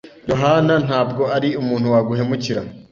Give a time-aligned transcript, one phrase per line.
[0.31, 2.61] Yohana ntabwo ari umuntu waguhemukira.